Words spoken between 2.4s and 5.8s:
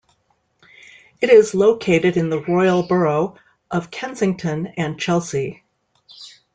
Royal Borough of Kensington and Chelsea.